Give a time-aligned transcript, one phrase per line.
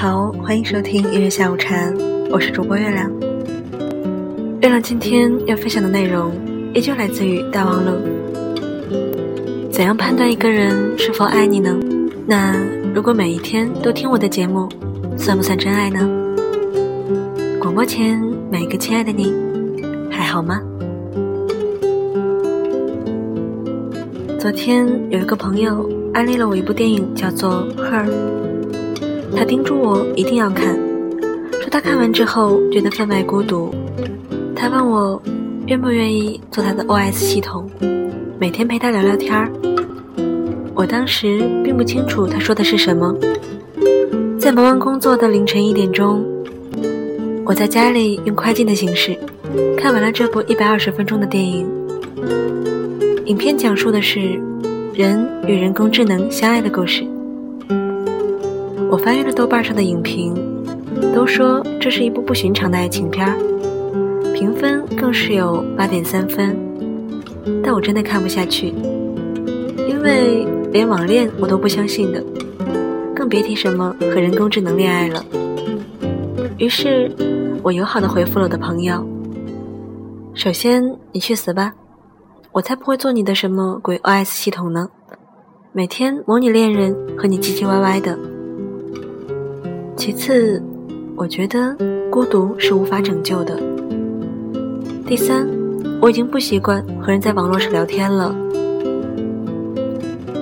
[0.00, 1.74] 好，欢迎收听音乐下午茶，
[2.30, 3.10] 我是主播月亮。
[4.60, 6.30] 月亮今天要分享的内容
[6.72, 7.90] 依旧来自于大王路。
[9.72, 11.76] 怎样判断一个人是否爱你呢？
[12.28, 12.54] 那
[12.94, 14.68] 如果每一天都听我的节目，
[15.16, 16.08] 算不算真爱呢？
[17.58, 18.22] 广播前
[18.52, 19.34] 每一个亲爱的你，
[20.12, 20.60] 还好吗？
[24.38, 28.06] 昨天有一个朋友安利了我一部电影，叫做《Her》。
[29.36, 30.74] 他叮嘱我一定要看，
[31.60, 33.72] 说他看完之后觉得分外孤独。
[34.54, 35.20] 他问我
[35.66, 37.70] 愿不愿意做他的 OS 系统，
[38.38, 39.50] 每天陪他聊聊天儿。
[40.74, 43.14] 我当时并不清楚他说的是什么。
[44.38, 46.24] 在忙完工作的凌晨一点钟，
[47.44, 49.16] 我在家里用快进的形式
[49.76, 51.66] 看完了这部一百二十分钟的电影。
[53.26, 54.40] 影片讲述的是
[54.94, 57.04] 人与人工智能相爱的故事。
[58.90, 60.34] 我翻阅了豆瓣上的影评，
[61.14, 63.36] 都说这是一部不寻常的爱情片儿，
[64.32, 66.56] 评分更是有八点三分。
[67.62, 68.74] 但我真的看不下去，
[69.86, 72.24] 因为连网恋我都不相信的，
[73.14, 75.22] 更别提什么和人工智能恋爱了。
[76.56, 77.10] 于是，
[77.62, 79.06] 我友好的回复了我的朋友
[80.32, 80.82] ：“首先，
[81.12, 81.74] 你去死吧，
[82.52, 84.88] 我才不会做你的什么鬼 OS 系统呢，
[85.72, 88.18] 每天模拟恋人和你唧唧歪歪的。”
[89.98, 90.62] 其次，
[91.16, 91.76] 我觉得
[92.08, 93.60] 孤独是无法拯救的。
[95.04, 95.44] 第三，
[96.00, 98.32] 我已经不习惯和人在网络上聊天了，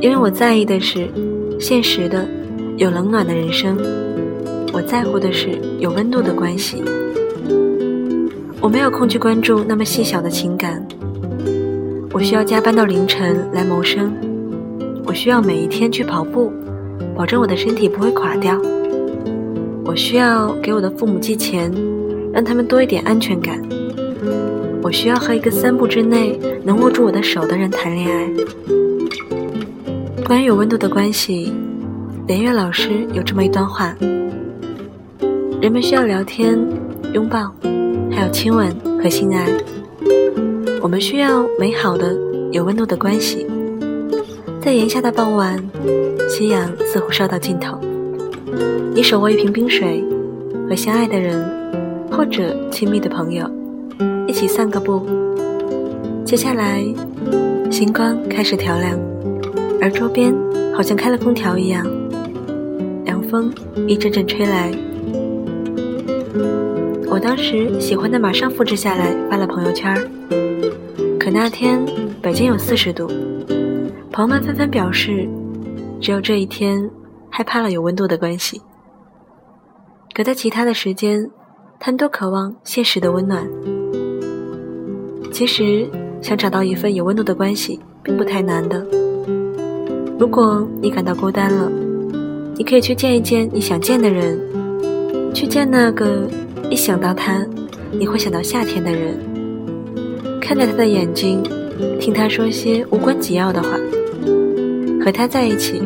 [0.00, 1.08] 因为我在意的是
[1.58, 2.24] 现实的、
[2.76, 3.76] 有冷暖的人生，
[4.72, 6.84] 我在乎的是有温度的关系。
[8.60, 10.86] 我没有空去关注那么细小的情感，
[12.12, 14.12] 我需要加班到凌晨来谋生，
[15.04, 16.52] 我需要每一天去跑步，
[17.16, 18.56] 保证我的身体不会垮掉。
[19.90, 21.68] 我需要给我的父母寄钱，
[22.32, 23.60] 让他们多一点安全感。
[24.84, 28.30] 我需要和一个三步之内能握住我的手的人谈恋爱。
[30.24, 31.52] 关于有温度的关系，
[32.28, 33.92] 连岳老师有这么一段话：
[35.60, 36.56] 人们需要聊天、
[37.12, 37.52] 拥抱，
[38.12, 38.72] 还有亲吻
[39.02, 39.48] 和性爱。
[40.80, 42.16] 我们需要美好的、
[42.52, 43.44] 有温度的关系。
[44.60, 45.60] 在炎夏的傍晚，
[46.28, 47.76] 夕阳似乎烧到尽头。
[48.94, 50.04] 你手握一瓶冰水，
[50.68, 51.42] 和相爱的人
[52.10, 53.50] 或者亲密的朋友
[54.26, 55.06] 一起散个步。
[56.24, 56.84] 接下来，
[57.70, 58.98] 星光开始调亮，
[59.80, 60.34] 而周边
[60.74, 61.86] 好像开了空调一样，
[63.04, 63.52] 凉风
[63.88, 64.70] 一阵阵吹来。
[67.08, 69.96] 我当时喜欢的马上复制下来发了朋友圈
[71.18, 71.84] 可那天
[72.22, 73.08] 北京有四十度，
[74.12, 75.28] 朋友们纷纷表示，
[76.00, 76.88] 只有这一天
[77.30, 78.60] 害怕了有温度的关系。
[80.12, 81.30] 可在其他的时间，
[81.78, 83.48] 他们都渴望现实的温暖。
[85.32, 85.88] 其实，
[86.20, 88.84] 想找到一份有温度的关系，并不太难的。
[90.18, 91.70] 如果你感到孤单了，
[92.56, 94.38] 你可以去见一见你想见的人，
[95.32, 96.28] 去见那个
[96.68, 97.46] 一想到他，
[97.90, 99.16] 你会想到夏天的人，
[100.40, 101.42] 看着他的眼睛，
[101.98, 103.78] 听他说些无关紧要的话，
[105.02, 105.80] 和他在一起，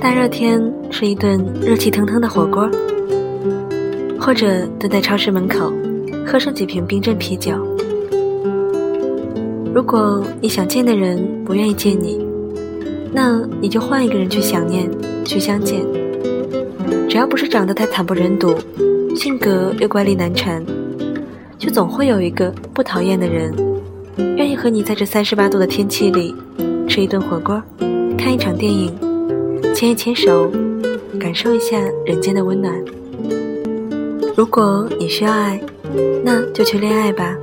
[0.00, 2.68] 大热天吃一顿热气腾腾的火锅。
[4.18, 5.72] 或者蹲在超市门口，
[6.26, 7.52] 喝上几瓶冰镇啤酒。
[9.74, 12.18] 如果你想见的人不愿意见你，
[13.12, 14.88] 那你就换一个人去想念，
[15.24, 15.84] 去相见。
[17.08, 18.54] 只要不是长得太惨不忍睹，
[19.16, 20.64] 性格又怪力难缠，
[21.58, 23.52] 就总会有一个不讨厌的人，
[24.36, 26.34] 愿意和你在这三十八度的天气里，
[26.88, 27.62] 吃一顿火锅，
[28.18, 28.94] 看一场电影，
[29.74, 30.50] 牵一牵手，
[31.18, 32.74] 感受一下人间的温暖。
[34.36, 35.60] 如果你需要爱，
[36.24, 37.36] 那就去恋爱吧。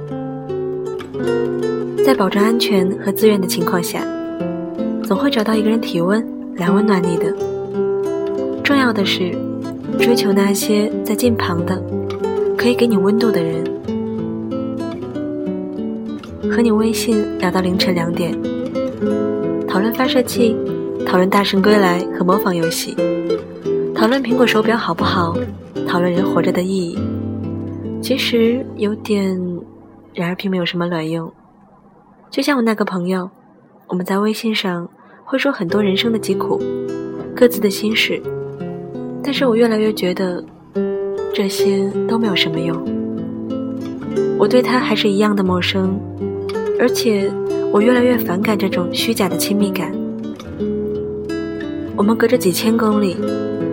[2.06, 4.02] 在保证安全和自愿的情况下，
[5.04, 6.26] 总会找到一个人体温
[6.56, 7.34] 来温暖你的。
[8.64, 9.32] 重要的是，
[10.00, 11.82] 追求那些在近旁的，
[12.58, 13.64] 可以给你温度的人。
[16.50, 18.34] 和你微信聊到凌晨两点，
[19.68, 20.56] 讨论发射器，
[21.08, 22.94] 讨论大圣归来和模仿游戏，
[23.96, 25.38] 讨论苹果手表好不好。
[25.88, 27.00] 讨论人活着的意义，
[28.02, 29.40] 其实有点，
[30.14, 31.32] 然而并没有什么卵用。
[32.30, 33.30] 就像我那个朋友，
[33.88, 34.90] 我们在微信上
[35.24, 36.62] 会说很多人生的疾苦，
[37.34, 38.22] 各自的心事，
[39.24, 40.44] 但是我越来越觉得
[41.34, 42.78] 这些都没有什么用。
[44.38, 45.98] 我对他还是一样的陌生，
[46.78, 47.32] 而且
[47.72, 49.90] 我越来越反感这种虚假的亲密感。
[51.98, 53.18] 我们隔着几千公里，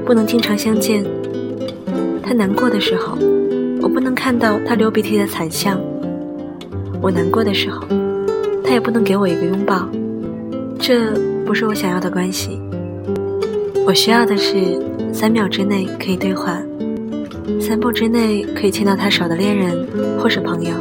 [0.07, 1.05] 不能经常相见。
[2.23, 3.19] 他难过的时候，
[3.83, 5.77] 我不能看到他流鼻涕的惨相；
[7.03, 7.87] 我难过的时候，
[8.65, 9.87] 他也不能给我一个拥抱。
[10.79, 11.13] 这
[11.45, 12.59] 不是我想要的关系。
[13.87, 14.83] 我需要的是
[15.13, 16.59] 三秒之内可以对话，
[17.61, 19.87] 三步之内可以牵到他手的恋人
[20.19, 20.73] 或是朋友。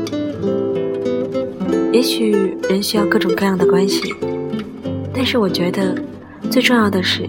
[1.91, 2.31] 也许
[2.69, 4.15] 人需要各种各样的关系，
[5.13, 5.93] 但是我觉得
[6.53, 7.27] 最重要的是，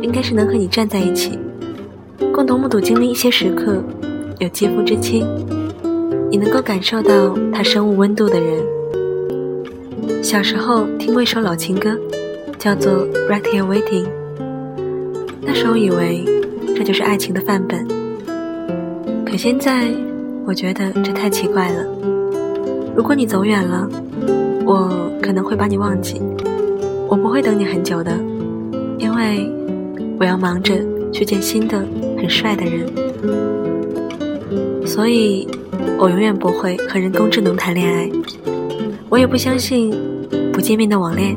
[0.00, 1.36] 应该是能和你站在一起。
[2.32, 3.82] 共同目睹经历一些时刻，
[4.38, 5.26] 有肌肤之亲，
[6.30, 8.62] 你能够感受到他生物温度的人。
[10.22, 11.98] 小时候听过一首老情歌，
[12.56, 12.92] 叫做
[13.28, 14.04] 《Right Here Waiting》。
[15.40, 16.24] 那时候以为
[16.76, 17.84] 这就是爱情的范本，
[19.26, 19.88] 可现在
[20.46, 21.84] 我觉得这太奇怪了。
[22.94, 23.88] 如果你走远了，
[24.64, 26.22] 我可能会把你忘记，
[27.08, 28.16] 我不会等你很久的，
[28.98, 29.50] 因为
[30.18, 30.74] 我要忙着
[31.12, 31.84] 去见新的。
[32.16, 32.86] 很帅的人，
[34.86, 35.46] 所以
[35.98, 38.10] 我永远不会和人工智能谈恋爱。
[39.10, 39.94] 我也不相信
[40.50, 41.36] 不见面的网恋。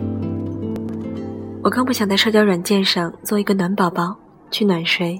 [1.61, 4.15] 我更不想在社交软件上做一个暖宝宝
[4.49, 5.19] 去暖谁。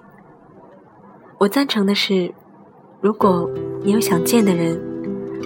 [1.38, 2.34] 我赞成的是，
[3.02, 3.50] 如果
[3.84, 4.80] 你有想见的人，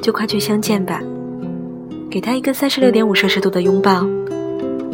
[0.04, 1.02] 就快去相见吧，
[2.12, 4.06] 给他一个三十六点五摄氏度的拥抱，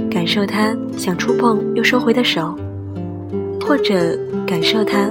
[0.10, 2.58] 感受他想触碰又收回的手。
[3.68, 5.10] 或者感受他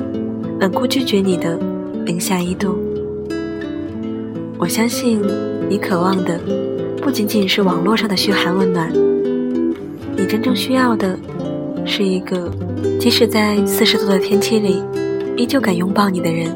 [0.59, 1.59] 冷酷拒绝你的
[2.07, 2.75] 零下一度。
[4.57, 5.21] 我相信
[5.69, 6.41] 你渴望的
[7.03, 8.91] 不仅仅是网络上的嘘寒问暖，
[10.17, 11.19] 你真正需要的
[11.85, 12.51] 是一个
[12.99, 14.83] 即使在四十度的天气里
[15.37, 16.49] 依旧敢拥抱你的人。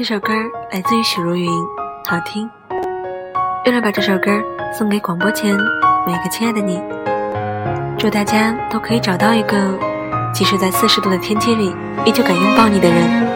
[0.00, 0.32] 这首歌
[0.72, 1.46] 来自于许茹芸，
[2.06, 2.48] 好听。
[3.66, 4.30] 月亮把这首歌
[4.72, 5.54] 送给广播前
[6.06, 6.82] 每个亲爱的你，
[7.98, 9.78] 祝大家都可以找到一个
[10.32, 11.76] 即使在四十度的天气里
[12.06, 13.28] 依旧敢拥抱你的人。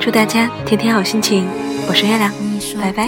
[0.00, 1.46] 祝大家天天好心情，
[1.86, 2.32] 我是月亮，
[2.80, 3.06] 拜拜。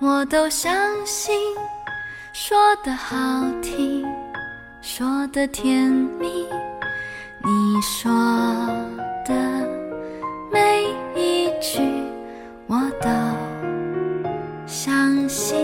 [0.00, 0.74] 我都相
[1.04, 1.32] 信，
[2.32, 3.16] 说的好
[3.62, 4.04] 听，
[4.82, 6.48] 说的甜蜜，
[7.44, 8.10] 你说
[9.24, 9.85] 的。
[10.56, 11.82] 每一句
[12.66, 13.10] 我都
[14.66, 15.54] 相信，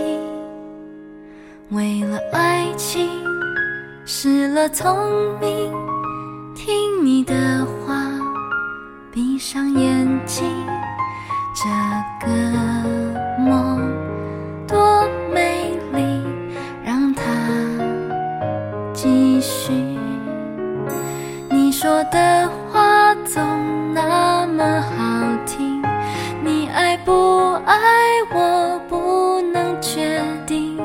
[1.71, 3.09] 为了爱情
[4.05, 4.95] 失了聪
[5.39, 5.73] 明，
[6.53, 8.03] 听你的话，
[9.11, 10.45] 闭上眼睛，
[11.55, 12.31] 这个
[13.39, 13.81] 梦
[14.67, 16.21] 多美丽，
[16.85, 17.23] 让它
[18.93, 20.02] 继续。
[21.73, 23.41] 说的话总。
[23.95, 25.81] 那么好听，
[26.43, 27.75] 你爱不爱
[28.31, 30.79] 我不能确定，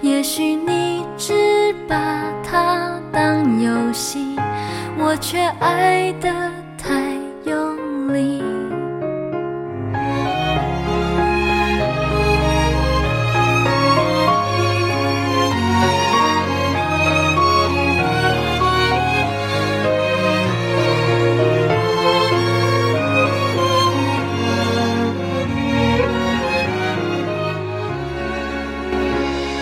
[0.00, 1.96] 也许你只把
[2.44, 4.36] 它当游戏，
[4.96, 6.57] 我却爱的。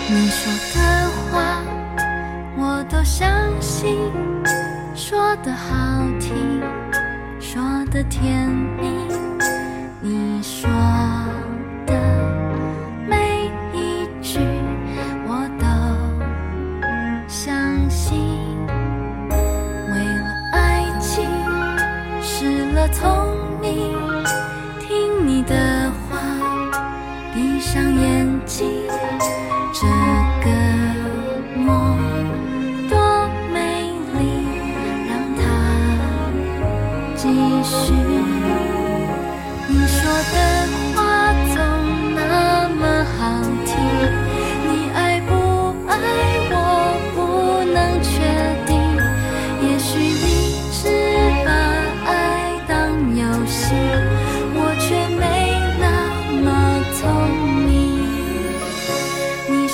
[0.09, 1.63] 你说的话
[2.57, 3.29] 我都相
[3.61, 3.97] 信。
[4.97, 6.63] 说的好听
[7.39, 8.89] 说的甜蜜
[10.01, 10.71] 你说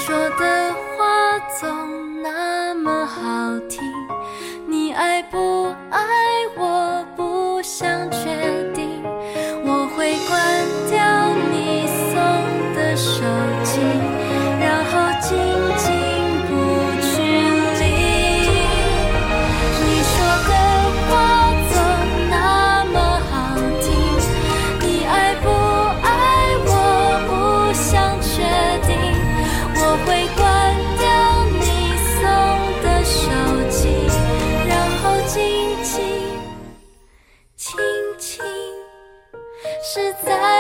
[0.05, 1.92] 说的话总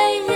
[0.04, 0.32] I